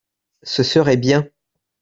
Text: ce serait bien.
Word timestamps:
ce 0.41 0.63
serait 0.63 0.97
bien. 0.97 1.29